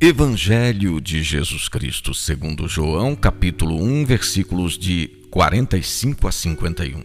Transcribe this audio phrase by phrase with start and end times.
[0.00, 7.02] Evangelho de Jesus Cristo, segundo João, capítulo 1, versículos de 45 a 51.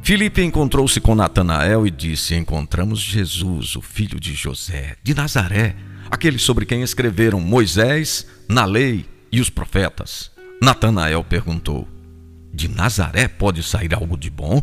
[0.00, 5.74] Filipe encontrou-se com Natanael e disse: Encontramos Jesus, o filho de José, de Nazaré,
[6.08, 10.30] aquele sobre quem escreveram Moisés na lei e os profetas.
[10.62, 11.88] Natanael perguntou:
[12.52, 14.62] De Nazaré pode sair algo de bom?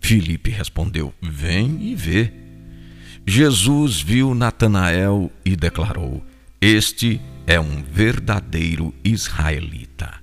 [0.00, 2.32] Filipe respondeu: Vem e vê.
[3.26, 6.24] Jesus viu Natanael e declarou:
[6.64, 10.14] este é um verdadeiro israelita.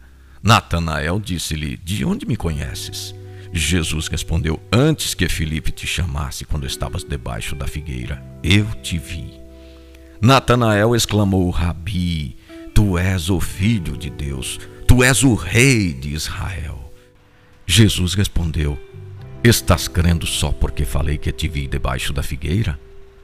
[0.41, 3.13] Natanael disse-lhe: De onde me conheces?
[3.53, 9.39] Jesus respondeu: Antes que Felipe te chamasse, quando estavas debaixo da figueira, eu te vi.
[10.19, 12.35] Natanael exclamou: Rabi,
[12.73, 16.91] tu és o filho de Deus, tu és o rei de Israel.
[17.67, 18.79] Jesus respondeu:
[19.43, 22.79] Estás crendo só porque falei que te vi debaixo da figueira?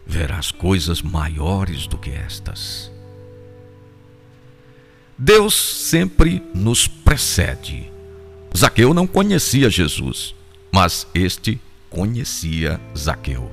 [0.06, 2.95] Verás coisas maiores do que estas.
[5.19, 7.91] Deus sempre nos precede.
[8.55, 10.35] Zaqueu não conhecia Jesus,
[10.71, 13.51] mas este conhecia Zaqueu.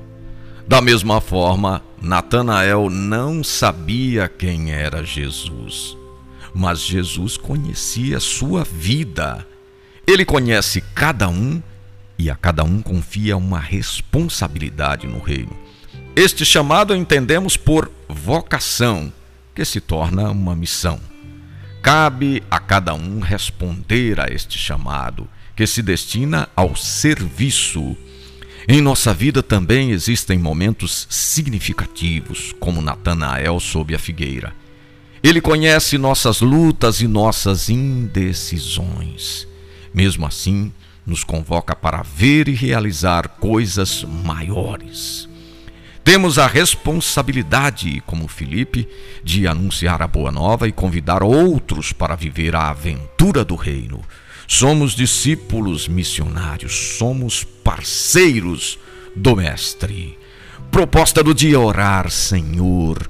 [0.67, 5.97] Da mesma forma, Natanael não sabia quem era Jesus,
[6.53, 9.45] mas Jesus conhecia sua vida.
[10.05, 11.63] Ele conhece cada um
[12.15, 15.57] e a cada um confia uma responsabilidade no reino.
[16.15, 19.11] Este chamado entendemos por vocação,
[19.55, 21.14] que se torna uma missão.
[21.85, 27.95] Cabe a cada um responder a este chamado, que se destina ao serviço.
[28.67, 34.51] Em nossa vida também existem momentos significativos, como Natanael sob a figueira.
[35.21, 39.47] Ele conhece nossas lutas e nossas indecisões.
[39.93, 40.73] Mesmo assim,
[41.05, 45.29] nos convoca para ver e realizar coisas maiores.
[46.05, 48.87] Temos a responsabilidade, como Felipe,
[49.23, 54.01] de anunciar a boa nova e convidar outros para viver a aventura do reino.
[54.47, 58.77] Somos discípulos missionários, somos parceiros
[59.15, 60.19] do Mestre.
[60.69, 63.07] Proposta do dia orar, Senhor,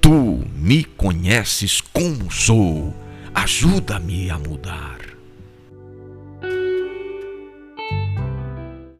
[0.00, 2.96] tu me conheces como sou,
[3.34, 5.07] ajuda-me a mudar.